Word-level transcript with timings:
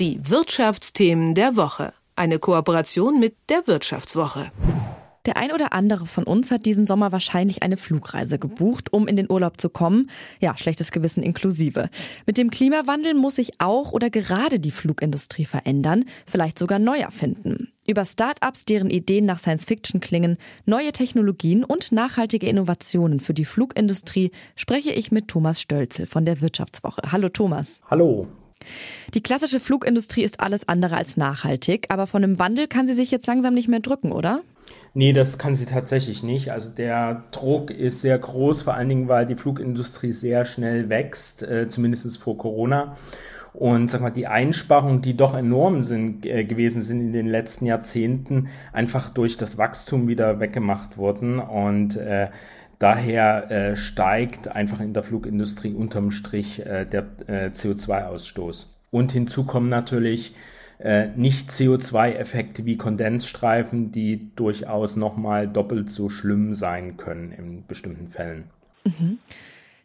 Die 0.00 0.18
Wirtschaftsthemen 0.30 1.34
der 1.34 1.56
Woche. 1.56 1.92
Eine 2.16 2.38
Kooperation 2.38 3.20
mit 3.20 3.36
der 3.50 3.66
Wirtschaftswoche. 3.66 4.50
Der 5.26 5.36
ein 5.36 5.52
oder 5.52 5.74
andere 5.74 6.06
von 6.06 6.24
uns 6.24 6.50
hat 6.50 6.64
diesen 6.64 6.86
Sommer 6.86 7.12
wahrscheinlich 7.12 7.62
eine 7.62 7.76
Flugreise 7.76 8.38
gebucht, 8.38 8.94
um 8.94 9.06
in 9.06 9.16
den 9.16 9.30
Urlaub 9.30 9.60
zu 9.60 9.68
kommen. 9.68 10.08
Ja, 10.40 10.56
schlechtes 10.56 10.90
Gewissen 10.90 11.22
inklusive. 11.22 11.90
Mit 12.24 12.38
dem 12.38 12.50
Klimawandel 12.50 13.12
muss 13.12 13.34
sich 13.34 13.60
auch 13.60 13.92
oder 13.92 14.08
gerade 14.08 14.58
die 14.58 14.70
Flugindustrie 14.70 15.44
verändern, 15.44 16.06
vielleicht 16.26 16.58
sogar 16.58 16.78
neu 16.78 16.96
erfinden. 16.96 17.70
Über 17.86 18.06
Start-ups, 18.06 18.64
deren 18.64 18.88
Ideen 18.88 19.26
nach 19.26 19.38
Science-Fiction 19.38 20.00
klingen, 20.00 20.38
neue 20.64 20.92
Technologien 20.92 21.62
und 21.62 21.92
nachhaltige 21.92 22.48
Innovationen 22.48 23.20
für 23.20 23.34
die 23.34 23.44
Flugindustrie 23.44 24.30
spreche 24.56 24.92
ich 24.92 25.12
mit 25.12 25.28
Thomas 25.28 25.60
Stölzel 25.60 26.06
von 26.06 26.24
der 26.24 26.40
Wirtschaftswoche. 26.40 27.12
Hallo 27.12 27.28
Thomas. 27.28 27.82
Hallo. 27.90 28.26
Die 29.14 29.22
klassische 29.22 29.60
Flugindustrie 29.60 30.22
ist 30.22 30.40
alles 30.40 30.68
andere 30.68 30.96
als 30.96 31.16
nachhaltig, 31.16 31.86
aber 31.88 32.06
von 32.06 32.22
einem 32.22 32.38
Wandel 32.38 32.68
kann 32.68 32.86
sie 32.86 32.94
sich 32.94 33.10
jetzt 33.10 33.26
langsam 33.26 33.54
nicht 33.54 33.68
mehr 33.68 33.80
drücken, 33.80 34.12
oder? 34.12 34.42
Nee, 34.92 35.12
das 35.12 35.38
kann 35.38 35.54
sie 35.54 35.66
tatsächlich 35.66 36.22
nicht. 36.22 36.50
Also 36.50 36.70
der 36.70 37.24
Druck 37.30 37.70
ist 37.70 38.00
sehr 38.00 38.18
groß, 38.18 38.62
vor 38.62 38.74
allen 38.74 38.88
Dingen, 38.88 39.08
weil 39.08 39.26
die 39.26 39.36
Flugindustrie 39.36 40.12
sehr 40.12 40.44
schnell 40.44 40.88
wächst, 40.88 41.42
äh, 41.42 41.68
zumindest 41.68 42.18
vor 42.18 42.36
Corona. 42.36 42.96
Und 43.52 43.90
sag 43.90 44.00
mal, 44.00 44.10
die 44.10 44.26
Einsparungen, 44.26 45.02
die 45.02 45.16
doch 45.16 45.34
enorm 45.34 45.82
sind, 45.82 46.24
äh, 46.26 46.44
gewesen 46.44 46.82
sind 46.82 47.00
in 47.00 47.12
den 47.12 47.26
letzten 47.26 47.66
Jahrzehnten, 47.66 48.48
einfach 48.72 49.08
durch 49.08 49.36
das 49.36 49.58
Wachstum 49.58 50.08
wieder 50.08 50.40
weggemacht 50.40 50.96
wurden. 50.96 51.38
Und 51.38 51.96
äh, 51.96 52.28
daher 52.80 53.50
äh, 53.50 53.76
steigt 53.76 54.48
einfach 54.48 54.80
in 54.80 54.92
der 54.92 55.04
Flugindustrie 55.04 55.74
unterm 55.74 56.10
Strich 56.10 56.66
äh, 56.66 56.84
der 56.84 57.06
äh, 57.28 57.46
CO2-Ausstoß. 57.48 58.66
Und 58.90 59.12
hinzu 59.12 59.44
kommen 59.44 59.68
natürlich 59.68 60.34
äh, 60.78 61.08
nicht 61.14 61.50
CO2-Effekte 61.50 62.64
wie 62.64 62.76
Kondensstreifen, 62.76 63.92
die 63.92 64.30
durchaus 64.34 64.96
nochmal 64.96 65.46
doppelt 65.46 65.90
so 65.90 66.08
schlimm 66.08 66.54
sein 66.54 66.96
können 66.96 67.32
in 67.32 67.66
bestimmten 67.66 68.08
Fällen. 68.08 68.44
Mhm. 68.84 69.18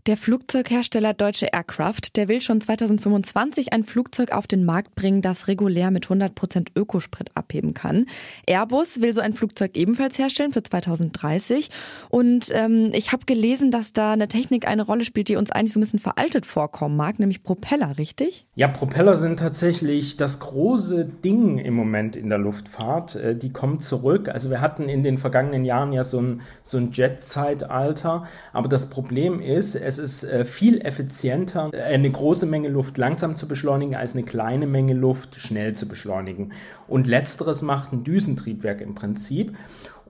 Der 0.08 0.17
Flugzeughersteller 0.17 1.16
Deutsche 1.16 1.48
Aircraft, 1.52 2.16
der 2.16 2.28
will 2.28 2.39
schon 2.39 2.61
2025 2.61 3.73
ein 3.73 3.84
Flugzeug 3.84 4.34
auf 4.34 4.45
den 4.45 4.64
Markt 4.64 4.94
bringen, 4.94 5.23
das 5.23 5.47
regulär 5.47 5.89
mit 5.89 6.06
100 6.06 6.36
Prozent 6.36 6.70
Ökosprit 6.75 7.31
abheben 7.34 7.73
kann. 7.73 8.06
Airbus 8.45 9.02
will 9.02 9.14
so 9.14 9.22
ein 9.22 9.34
Flugzeug 9.34 9.75
ebenfalls 9.75 10.20
herstellen 10.20 10.52
für 10.52 10.62
2030. 10.62 11.72
Und 12.09 12.52
ähm, 12.53 12.92
ich 12.94 13.14
habe 13.14 13.25
gelesen, 13.25 13.72
dass 13.72 13.94
da 13.94 14.14
eine 14.14 14.28
Technik 14.28 14.67
eine 14.67 14.84
Rolle 14.84 15.06
spielt, 15.06 15.28
die 15.28 15.38
uns 15.38 15.50
eigentlich 15.52 15.73
so 15.73 15.80
ein 15.80 15.81
bisschen 15.81 15.97
veraltet 15.97 16.45
vorkommen 16.45 16.95
mag, 16.95 17.17
nämlich 17.17 17.42
Propeller, 17.42 17.97
richtig? 17.97 18.45
Ja, 18.53 18.67
Propeller 18.67 19.16
sind 19.16 19.40
tatsächlich 19.40 20.17
das 20.17 20.40
große 20.40 21.06
Ding 21.06 21.58
im 21.58 21.73
Moment 21.73 22.16
in 22.16 22.30
der 22.30 22.38
Luftfahrt. 22.38 23.16
Äh, 23.16 23.36
die 23.36 23.52
kommen 23.52 23.80
zurück. 23.80 24.30
Also 24.30 24.52
wir 24.52 24.62
hatten 24.62 24.88
in 24.88 25.02
den 25.02 25.17
vergangenen 25.17 25.66
Jahren 25.66 25.94
ja 25.94 26.03
so 26.03 26.22
ein, 26.22 26.42
so 26.62 26.78
ein 26.78 26.92
Jet-Zeitalter. 26.92 28.28
Aber 28.53 28.69
das 28.69 28.92
Problem 28.92 29.40
ist, 29.40 29.73
es 29.73 29.94
es 29.97 30.23
ist 30.23 30.31
äh, 30.31 30.45
viel 30.45 30.81
effizienter, 30.81 31.71
eine 31.73 32.09
große 32.09 32.45
Menge 32.45 32.69
Luft 32.69 32.97
langsam 32.97 33.35
zu 33.35 33.47
beschleunigen, 33.47 33.95
als 33.95 34.13
eine 34.13 34.23
kleine 34.23 34.67
Menge 34.67 34.93
Luft 34.93 35.35
schnell 35.35 35.75
zu 35.75 35.88
beschleunigen. 35.88 36.53
Und 36.88 37.07
letzteres 37.07 37.61
macht 37.61 37.93
ein 37.93 38.03
Düsentriebwerk 38.03 38.81
im 38.81 38.95
Prinzip. 38.95 39.55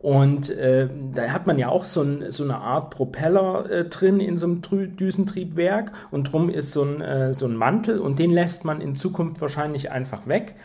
Und 0.01 0.51
äh, 0.51 0.87
da 1.13 1.29
hat 1.29 1.47
man 1.47 1.57
ja 1.57 1.69
auch 1.69 1.83
so, 1.83 2.03
ein, 2.03 2.29
so 2.29 2.43
eine 2.43 2.57
Art 2.57 2.91
Propeller 2.91 3.69
äh, 3.69 3.85
drin 3.85 4.19
in 4.19 4.37
so 4.37 4.45
einem 4.45 4.61
Düsentriebwerk 4.61 5.91
und 6.11 6.31
drum 6.31 6.49
ist 6.49 6.73
so 6.73 6.83
ein, 6.83 7.01
äh, 7.01 7.33
so 7.33 7.47
ein 7.47 7.55
Mantel 7.55 7.99
und 7.99 8.19
den 8.19 8.29
lässt 8.29 8.65
man 8.65 8.81
in 8.81 8.93
Zukunft 8.93 9.41
wahrscheinlich 9.41 9.91
einfach 9.91 10.27
weg 10.27 10.55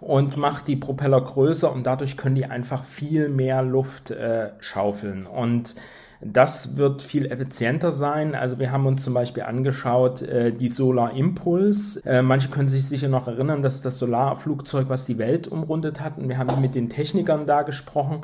und 0.00 0.36
macht 0.36 0.66
die 0.66 0.74
Propeller 0.74 1.20
größer 1.20 1.72
und 1.72 1.86
dadurch 1.86 2.16
können 2.16 2.34
die 2.34 2.46
einfach 2.46 2.84
viel 2.84 3.28
mehr 3.28 3.62
Luft 3.62 4.10
äh, 4.10 4.50
schaufeln. 4.58 5.26
Und 5.26 5.76
das 6.20 6.76
wird 6.76 7.02
viel 7.02 7.26
effizienter 7.26 7.92
sein. 7.92 8.34
Also 8.34 8.58
wir 8.58 8.72
haben 8.72 8.86
uns 8.86 9.04
zum 9.04 9.14
Beispiel 9.14 9.44
angeschaut, 9.44 10.22
äh, 10.22 10.52
die 10.52 10.68
Solar 10.68 11.16
Impulse. 11.16 12.04
Äh, 12.04 12.22
manche 12.22 12.48
können 12.48 12.68
sich 12.68 12.86
sicher 12.86 13.08
noch 13.08 13.28
erinnern, 13.28 13.62
dass 13.62 13.82
das 13.82 13.98
Solarflugzeug, 13.98 14.88
was 14.88 15.04
die 15.04 15.18
Welt 15.18 15.46
umrundet 15.46 16.00
hat. 16.00 16.18
Und 16.18 16.28
wir 16.28 16.38
haben 16.38 16.60
mit 16.60 16.74
den 16.74 16.88
Technikern 16.88 17.46
da 17.46 17.62
gesprochen 17.62 18.22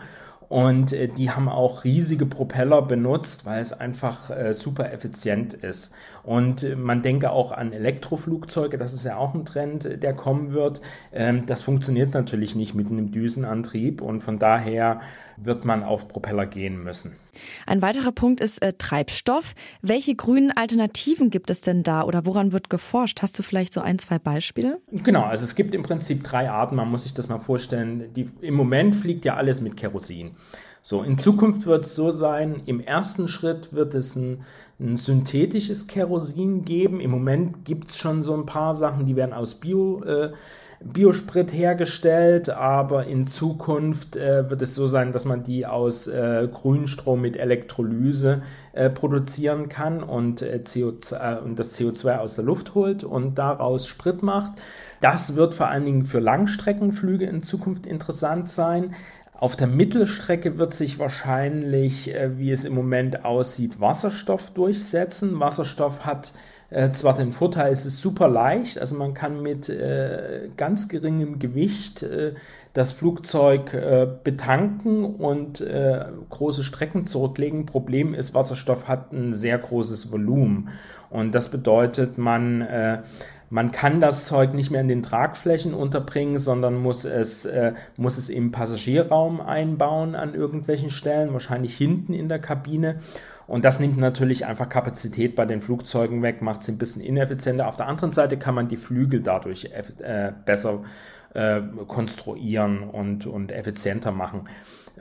und 0.49 0.93
äh, 0.93 1.09
die 1.09 1.31
haben 1.31 1.49
auch 1.49 1.84
riesige 1.84 2.27
Propeller 2.27 2.82
benutzt, 2.82 3.47
weil 3.47 3.60
es 3.60 3.72
einfach 3.72 4.31
äh, 4.31 4.53
super 4.53 4.93
effizient 4.93 5.55
ist. 5.55 5.94
Und 6.22 6.62
äh, 6.62 6.77
man 6.77 7.03
denke 7.03 7.31
auch 7.31 7.53
an 7.53 7.72
Elektroflugzeuge, 7.72 8.78
das 8.78 8.93
ist 8.93 9.05
ja 9.05 9.16
auch 9.16 9.34
ein 9.34 9.44
Trend, 9.44 9.84
äh, 9.84 9.99
der 9.99 10.15
kommen 10.15 10.53
wird. 10.53 10.81
Ähm, 11.12 11.47
das 11.47 11.62
funktioniert 11.62 12.15
natürlich 12.15 12.55
nicht 12.55 12.75
mit 12.75 12.88
einem 12.88 13.10
Düsenantrieb 13.12 14.00
und 14.00 14.21
von 14.21 14.38
daher 14.38 15.00
wird 15.37 15.65
man 15.65 15.82
auf 15.82 16.09
Propeller 16.09 16.47
gehen 16.47 16.82
müssen. 16.82 17.16
Ein 17.66 17.82
weiterer 17.82 18.12
Punkt 18.12 18.41
ist 18.41 18.62
äh, 18.62 18.72
Treibstoff. 18.75 19.55
Welche 19.82 20.15
grünen 20.15 20.53
Alternativen 20.53 21.31
gibt 21.31 21.50
es 21.50 21.61
denn 21.61 21.82
da 21.82 22.03
oder 22.05 22.26
woran 22.26 22.53
wird 22.53 22.71
geforscht? 22.71 23.22
Hast 23.22 23.38
du 23.38 23.43
vielleicht 23.43 23.75
so 23.75 23.81
ein, 23.81 23.99
zwei 23.99 24.19
Beispiele? 24.19 24.81
Genau, 24.93 25.25
also 25.25 25.44
es 25.44 25.55
gibt 25.56 25.75
im 25.75 25.82
Prinzip 25.82 26.22
drei 26.22 26.50
Arten, 26.50 26.76
man 26.76 26.88
muss 26.91 27.03
sich 27.03 27.15
das 27.15 27.28
mal 27.28 27.38
vorstellen. 27.38 28.12
Die, 28.15 28.28
Im 28.41 28.55
Moment 28.55 28.94
fliegt 28.94 29.25
ja 29.25 29.34
alles 29.34 29.61
mit 29.61 29.76
Kerosin. 29.76 30.34
So, 30.87 31.03
in 31.03 31.17
Zukunft 31.17 31.65
wird 31.65 31.87
es 31.87 31.95
so 31.95 32.11
sein, 32.11 32.61
im 32.67 32.78
ersten 32.78 33.27
Schritt 33.27 33.72
wird 33.72 33.95
es 33.95 34.17
ein, 34.17 34.43
ein 34.78 34.99
synthetisches 34.99 35.87
Kerosin 35.87 36.67
geben. 36.67 37.00
Im 37.00 37.11
Moment 37.11 37.65
gibt 37.65 37.89
es 37.89 37.97
schon 37.97 38.22
so 38.22 38.34
ein 38.34 38.44
paar 38.44 38.75
Sachen, 38.75 39.06
die 39.06 39.17
werden 39.17 39.33
aus 39.33 39.55
Bio, 39.55 40.03
äh, 40.03 40.33
Biosprit 40.84 41.55
hergestellt, 41.55 42.50
aber 42.50 43.06
in 43.06 43.27
Zukunft 43.27 44.17
äh, 44.17 44.50
wird 44.50 44.61
es 44.61 44.75
so 44.75 44.87
sein, 44.87 45.12
dass 45.12 45.25
man 45.25 45.43
die 45.43 45.65
aus 45.65 46.06
äh, 46.06 46.47
Grünstrom 46.53 47.23
mit 47.23 47.39
Elektrolyse 47.39 48.43
äh, 48.75 48.91
produzieren 48.91 49.71
kann 49.71 50.03
und, 50.03 50.43
äh, 50.43 50.61
CO2, 50.62 51.39
äh, 51.39 51.41
und 51.41 51.59
das 51.59 51.78
CO2 51.78 52.19
aus 52.19 52.34
der 52.34 52.44
Luft 52.44 52.75
holt 52.75 53.05
und 53.05 53.39
daraus 53.39 53.87
Sprit 53.87 54.23
macht. 54.23 54.53
Das 55.00 55.37
wird 55.37 55.55
vor 55.55 55.69
allen 55.69 55.87
Dingen 55.87 56.05
für 56.05 56.21
Langstreckenflüge 56.21 57.25
in 57.25 57.41
Zukunft 57.41 57.87
interessant 57.87 58.50
sein. 58.50 58.94
Auf 59.37 59.56
der 59.56 59.67
Mittelstrecke 59.67 60.59
wird 60.59 60.75
sich 60.75 61.00
wahrscheinlich, 61.00 62.15
äh, 62.15 62.39
wie 62.39 62.53
es 62.53 62.65
im 62.65 62.75
Moment 62.75 63.25
aussieht, 63.25 63.81
Wasserstoff 63.81 64.53
durchsetzen. 64.53 65.41
Wasserstoff 65.41 66.06
hat 66.06 66.34
äh, 66.71 66.93
zwar 66.93 67.17
den 67.17 67.33
Vorteil, 67.33 67.73
es 67.73 67.84
ist 67.84 68.00
super 68.00 68.28
leicht, 68.28 68.78
also 68.78 68.97
man 68.97 69.12
kann 69.12 69.43
mit 69.43 69.69
äh, 69.69 70.50
ganz 70.56 70.89
geringem 70.89 71.41
Gewicht 71.41 72.06
das 72.73 72.93
Flugzeug 72.93 73.71
betanken 74.25 75.05
und 75.05 75.65
große 76.31 76.65
Strecken 76.65 77.06
zurücklegen. 77.06 77.67
Problem 77.67 78.15
ist, 78.15 78.34
Wasserstoff 78.34 78.89
hat 78.89 79.12
ein 79.12 79.33
sehr 79.33 79.59
großes 79.59 80.11
Volumen 80.11 80.71
und 81.11 81.37
das 81.37 81.50
bedeutet, 81.50 82.19
man 82.19 82.67
man 83.50 83.72
kann 83.72 84.00
das 84.00 84.27
Zeug 84.27 84.55
nicht 84.55 84.71
mehr 84.71 84.81
in 84.81 84.88
den 84.88 85.03
Tragflächen 85.03 85.75
unterbringen, 85.75 86.38
sondern 86.38 86.77
muss 86.77 87.05
es, 87.05 87.44
äh, 87.44 87.75
muss 87.97 88.19
es 88.19 88.28
im 88.28 88.53
Passagierraum 88.53 89.41
einbauen 89.41 90.15
an 90.15 90.34
irgendwelchen 90.34 90.91
Stellen, 90.91 91.32
wahrscheinlich 91.32 91.77
hinten 91.77 92.15
in 92.15 92.28
der 92.28 92.38
Kabine. 92.38 92.97
Und 93.47 93.65
das 93.65 93.78
nimmt 93.78 93.99
natürlich 93.99 94.47
einfach 94.47 94.69
Kapazität 94.69 95.37
bei 95.37 95.44
den 95.44 95.60
Flugzeugen 95.60 96.22
weg, 96.22 96.41
macht 96.41 96.62
sie 96.62 96.72
ein 96.72 96.78
bisschen 96.78 97.03
ineffizienter. 97.03 97.69
Auf 97.69 97.77
der 97.77 97.87
anderen 97.87 98.10
Seite 98.10 98.38
kann 98.38 98.55
man 98.55 98.69
die 98.69 98.78
Flügel 98.78 99.21
dadurch 99.21 99.71
äh, 100.03 100.32
besser 100.47 100.82
äh, 101.34 101.61
konstruieren 101.87 102.82
und, 102.82 103.26
und 103.26 103.53
effizienter 103.53 104.12
machen. 104.12 104.49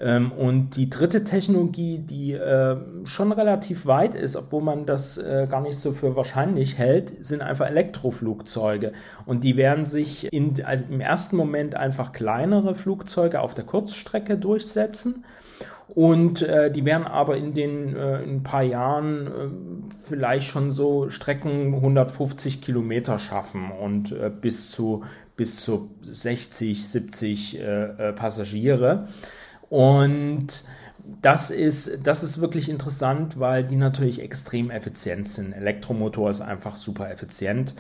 Ähm, 0.04 0.34
und 0.34 0.76
die 0.76 0.90
dritte 0.90 1.24
Technologie, 1.24 1.98
die 1.98 2.34
äh, 2.34 2.76
schon 3.06 3.32
relativ 3.32 3.86
weit 3.86 4.16
ist, 4.16 4.36
obwohl 4.36 4.62
man 4.62 4.86
das 4.86 5.18
äh, 5.18 5.48
gar 5.50 5.62
nicht 5.62 5.78
so 5.78 5.94
für 5.94 6.18
wahrscheinlich 6.18 6.78
hält, 6.78 7.24
sind 7.24 7.42
einfach 7.42 7.68
Elektroflugzeuge. 7.68 8.92
Und 9.26 9.46
die 9.46 9.56
werden 9.56 9.86
sich 9.86 10.32
in, 10.34 10.62
also 10.66 10.84
im 10.90 11.00
ersten 11.00 11.38
Moment 11.38 11.76
einfach 11.76 12.12
kleinere 12.12 12.76
Flugzeuge 12.76 13.40
auf 13.40 13.56
der 13.56 13.64
Kurzstrecke 13.64 14.38
durchsetzen. 14.38 15.24
Und 15.88 16.42
äh, 16.42 16.70
die 16.70 16.84
werden 16.84 17.06
aber 17.06 17.38
in 17.38 17.54
den 17.54 17.96
äh, 17.96 18.24
in 18.24 18.38
ein 18.38 18.44
paar 18.44 18.64
Jahren 18.64 19.28
äh, 19.28 19.32
vielleicht 20.02 20.48
schon 20.48 20.72
so 20.72 21.10
Strecken 21.10 21.76
150 21.76 22.62
Kilometer 22.62 23.20
schaffen 23.20 23.72
und 23.72 24.12
äh, 24.12 24.30
bis 24.30 24.72
zu 24.72 25.04
bis 25.36 25.62
zu 25.62 25.92
60, 26.04 26.88
70 26.88 27.60
äh, 27.60 27.84
äh, 28.10 28.14
Passagiere. 28.14 29.08
Und 29.74 30.66
das 31.24 31.50
ist, 31.50 32.06
das 32.06 32.22
ist 32.22 32.40
wirklich 32.40 32.70
interessant, 32.70 33.40
weil 33.40 33.64
die 33.64 33.76
natürlich 33.76 34.22
extrem 34.22 34.70
effizient 34.70 35.28
sind. 35.28 35.52
Elektromotor 35.52 36.30
ist 36.30 36.42
einfach 36.42 36.76
super 36.76 37.10
effizient. 37.10 37.74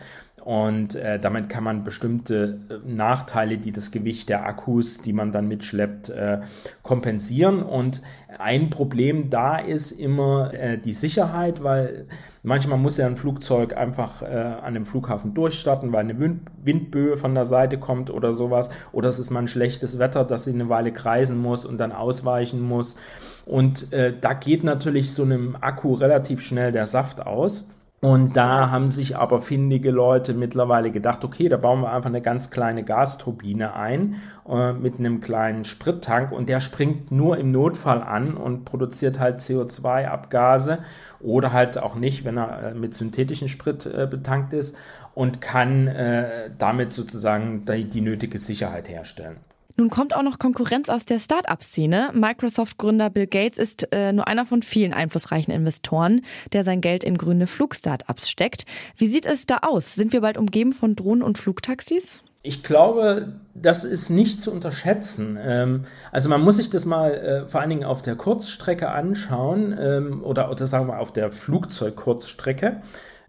Und 0.43 0.95
äh, 0.95 1.21
damit 1.21 1.47
kann 1.47 1.63
man 1.63 1.85
bestimmte 1.85 2.59
äh, 2.69 2.73
Nachteile, 2.85 3.57
die 3.57 3.71
das 3.71 3.91
Gewicht 3.91 4.27
der 4.27 4.45
Akkus, 4.45 4.97
die 4.97 5.13
man 5.13 5.31
dann 5.31 5.47
mitschleppt, 5.47 6.09
äh, 6.09 6.41
kompensieren. 6.81 7.63
Und 7.63 8.01
ein 8.39 8.69
Problem 8.69 9.29
da 9.29 9.57
ist 9.57 9.93
immer 9.93 10.53
äh, 10.53 10.77
die 10.77 10.91
Sicherheit, 10.91 11.63
weil 11.63 12.07
manchmal 12.41 12.77
muss 12.77 12.97
ja 12.97 13.07
ein 13.07 13.15
Flugzeug 13.15 13.77
einfach 13.77 14.21
äh, 14.21 14.25
an 14.25 14.73
dem 14.73 14.85
Flughafen 14.85 15.33
durchstarten, 15.33 15.93
weil 15.93 16.01
eine 16.01 16.19
Wind 16.19 16.41
Windböe 16.61 17.15
von 17.15 17.33
der 17.35 17.45
Seite 17.45 17.77
kommt 17.77 18.09
oder 18.09 18.33
sowas. 18.33 18.69
Oder 18.91 19.07
es 19.07 19.19
ist 19.19 19.31
mal 19.31 19.39
ein 19.39 19.47
schlechtes 19.47 19.97
Wetter, 19.97 20.25
dass 20.25 20.43
sie 20.43 20.53
eine 20.53 20.67
Weile 20.67 20.91
kreisen 20.91 21.41
muss 21.41 21.63
und 21.65 21.77
dann 21.77 21.93
ausweichen 21.93 22.59
muss. 22.59 22.97
Und 23.45 23.93
äh, 23.93 24.11
da 24.19 24.33
geht 24.33 24.65
natürlich 24.65 25.13
so 25.13 25.23
einem 25.23 25.55
Akku 25.61 25.93
relativ 25.93 26.41
schnell 26.41 26.73
der 26.73 26.85
Saft 26.85 27.25
aus. 27.25 27.69
Und 28.03 28.35
da 28.35 28.69
haben 28.69 28.89
sich 28.89 29.15
aber 29.15 29.39
findige 29.39 29.89
Leute 29.89 30.33
mittlerweile 30.33 30.91
gedacht, 30.91 31.23
okay, 31.23 31.47
da 31.47 31.55
bauen 31.55 31.79
wir 31.79 31.93
einfach 31.93 32.09
eine 32.09 32.21
ganz 32.21 32.51
kleine 32.51 32.83
Gasturbine 32.83 33.75
ein 33.75 34.17
äh, 34.45 34.73
mit 34.73 34.99
einem 34.99 35.21
kleinen 35.21 35.63
Sprittank 35.63 36.33
und 36.33 36.49
der 36.49 36.59
springt 36.59 37.13
nur 37.13 37.37
im 37.37 37.47
Notfall 37.47 38.03
an 38.03 38.33
und 38.33 38.65
produziert 38.65 39.21
halt 39.21 39.39
CO2-Abgase 39.39 40.79
oder 41.21 41.53
halt 41.53 41.77
auch 41.77 41.95
nicht, 41.95 42.25
wenn 42.25 42.37
er 42.37 42.71
äh, 42.71 42.73
mit 42.73 42.93
synthetischen 42.93 43.47
Sprit 43.47 43.85
äh, 43.85 44.05
betankt 44.05 44.51
ist 44.51 44.77
und 45.13 45.39
kann 45.39 45.87
äh, 45.87 46.49
damit 46.57 46.91
sozusagen 46.91 47.63
die, 47.63 47.85
die 47.85 48.01
nötige 48.01 48.37
Sicherheit 48.37 48.89
herstellen. 48.89 49.37
Nun 49.75 49.89
kommt 49.89 50.15
auch 50.15 50.21
noch 50.21 50.37
Konkurrenz 50.37 50.87
aus 50.89 51.05
der 51.05 51.19
Start-up-Szene. 51.19 52.11
Microsoft-Gründer 52.13 53.09
Bill 53.09 53.25
Gates 53.25 53.57
ist 53.57 53.87
äh, 53.91 54.13
nur 54.13 54.27
einer 54.27 54.45
von 54.45 54.61
vielen 54.61 54.93
einflussreichen 54.93 55.51
Investoren, 55.51 56.21
der 56.51 56.63
sein 56.63 56.79
Geld 56.79 57.03
in 57.03 57.17
grüne 57.17 57.47
Flug-Startups 57.47 58.29
steckt. 58.29 58.65
Wie 58.97 59.07
sieht 59.07 59.25
es 59.25 59.47
da 59.47 59.59
aus? 59.63 59.95
Sind 59.95 60.13
wir 60.13 60.21
bald 60.21 60.37
umgeben 60.37 60.73
von 60.73 60.95
Drohnen 60.95 61.23
und 61.23 61.39
Flugtaxis? 61.39 62.19
Ich 62.43 62.61
glaube, 62.61 63.39
das 63.55 63.83
ist 63.83 64.09
nicht 64.09 64.41
zu 64.41 64.51
unterschätzen. 64.51 65.39
Ähm, 65.41 65.85
also 66.11 66.29
man 66.29 66.41
muss 66.41 66.57
sich 66.57 66.69
das 66.69 66.85
mal 66.85 67.13
äh, 67.13 67.47
vor 67.47 67.61
allen 67.61 67.69
Dingen 67.69 67.85
auf 67.85 68.01
der 68.01 68.15
Kurzstrecke 68.15 68.89
anschauen 68.89 69.75
ähm, 69.79 70.23
oder, 70.23 70.51
oder 70.51 70.67
sagen 70.67 70.87
wir 70.87 70.99
auf 70.99 71.13
der 71.13 71.31
Flugzeugkurzstrecke. 71.31 72.81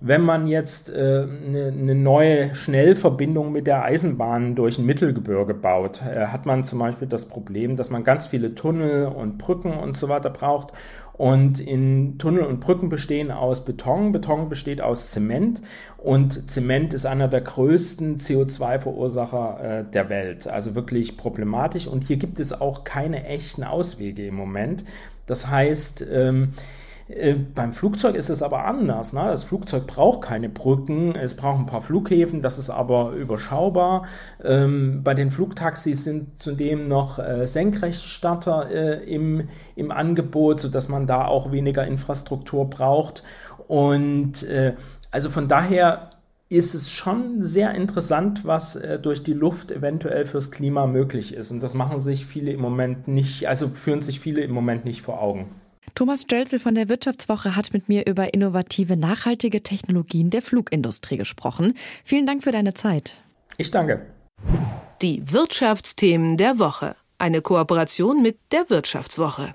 Wenn 0.06 0.20
man 0.20 0.46
jetzt 0.46 0.90
äh, 0.90 1.24
ne 1.24 1.72
eine 1.72 1.94
neue 1.94 2.54
Schnellverbindung 2.54 3.50
mit 3.52 3.66
der 3.66 3.84
Eisenbahn 3.84 4.54
durch 4.54 4.78
ein 4.78 4.84
Mittelgebirge 4.84 5.54
baut, 5.54 6.02
äh, 6.02 6.26
hat 6.26 6.44
man 6.44 6.62
zum 6.62 6.80
Beispiel 6.80 7.08
das 7.08 7.26
Problem, 7.26 7.78
dass 7.78 7.88
man 7.88 8.04
ganz 8.04 8.26
viele 8.26 8.54
Tunnel 8.54 9.06
und 9.06 9.38
Brücken 9.38 9.72
und 9.72 9.96
so 9.96 10.10
weiter 10.10 10.28
braucht. 10.28 10.74
Und 11.14 11.58
in 11.58 12.18
Tunnel 12.18 12.42
und 12.42 12.60
Brücken 12.60 12.90
bestehen 12.90 13.30
aus 13.30 13.64
Beton, 13.64 14.12
Beton 14.12 14.50
besteht 14.50 14.82
aus 14.82 15.10
Zement 15.10 15.62
und 15.96 16.50
Zement 16.50 16.92
ist 16.92 17.06
einer 17.06 17.28
der 17.28 17.40
größten 17.40 18.18
CO2-Verursacher 18.18 19.60
äh, 19.62 19.84
der 19.90 20.10
Welt. 20.10 20.46
Also 20.48 20.74
wirklich 20.74 21.16
problematisch. 21.16 21.86
Und 21.86 22.04
hier 22.04 22.18
gibt 22.18 22.40
es 22.40 22.52
auch 22.52 22.84
keine 22.84 23.24
echten 23.24 23.64
Auswege 23.64 24.26
im 24.26 24.34
Moment. 24.34 24.84
Das 25.24 25.48
heißt, 25.48 26.06
ähm, 26.12 26.50
äh, 27.08 27.34
beim 27.34 27.72
Flugzeug 27.72 28.14
ist 28.14 28.30
es 28.30 28.42
aber 28.42 28.64
anders. 28.64 29.12
Ne? 29.12 29.22
Das 29.26 29.44
Flugzeug 29.44 29.86
braucht 29.86 30.22
keine 30.22 30.48
Brücken, 30.48 31.14
es 31.14 31.36
braucht 31.36 31.58
ein 31.58 31.66
paar 31.66 31.82
Flughäfen, 31.82 32.40
das 32.40 32.58
ist 32.58 32.70
aber 32.70 33.12
überschaubar. 33.12 34.06
Ähm, 34.42 35.02
bei 35.04 35.14
den 35.14 35.30
Flugtaxis 35.30 36.04
sind 36.04 36.38
zudem 36.38 36.88
noch 36.88 37.18
äh, 37.18 37.46
Senkrechtstarter 37.46 38.70
äh, 38.70 39.04
im, 39.04 39.48
im 39.76 39.90
Angebot, 39.90 40.60
sodass 40.60 40.88
man 40.88 41.06
da 41.06 41.26
auch 41.26 41.52
weniger 41.52 41.86
Infrastruktur 41.86 42.70
braucht. 42.70 43.22
Und 43.68 44.42
äh, 44.44 44.74
also 45.10 45.30
von 45.30 45.48
daher 45.48 46.10
ist 46.48 46.74
es 46.74 46.90
schon 46.90 47.42
sehr 47.42 47.74
interessant, 47.74 48.44
was 48.44 48.76
äh, 48.76 48.98
durch 48.98 49.22
die 49.22 49.32
Luft 49.32 49.72
eventuell 49.72 50.24
fürs 50.24 50.50
Klima 50.50 50.86
möglich 50.86 51.34
ist. 51.34 51.50
Und 51.50 51.62
das 51.62 51.74
machen 51.74 52.00
sich 52.00 52.26
viele 52.26 52.52
im 52.52 52.60
Moment 52.60 53.08
nicht, 53.08 53.48
also 53.48 53.68
führen 53.68 54.02
sich 54.02 54.20
viele 54.20 54.42
im 54.42 54.52
Moment 54.52 54.84
nicht 54.84 55.02
vor 55.02 55.20
Augen. 55.20 55.50
Thomas 55.94 56.22
Stölzel 56.22 56.58
von 56.58 56.74
der 56.74 56.88
Wirtschaftswoche 56.88 57.54
hat 57.54 57.72
mit 57.72 57.88
mir 57.88 58.06
über 58.06 58.34
innovative, 58.34 58.96
nachhaltige 58.96 59.62
Technologien 59.62 60.28
der 60.28 60.42
Flugindustrie 60.42 61.16
gesprochen. 61.16 61.74
Vielen 62.02 62.26
Dank 62.26 62.42
für 62.42 62.50
deine 62.50 62.74
Zeit. 62.74 63.20
Ich 63.58 63.70
danke. 63.70 64.04
Die 65.02 65.22
Wirtschaftsthemen 65.30 66.36
der 66.36 66.58
Woche. 66.58 66.96
Eine 67.18 67.42
Kooperation 67.42 68.22
mit 68.22 68.38
der 68.50 68.68
Wirtschaftswoche. 68.70 69.54